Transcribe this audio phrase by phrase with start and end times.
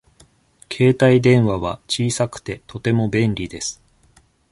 [0.73, 3.83] 携帯電話は小さくて、とても便利です。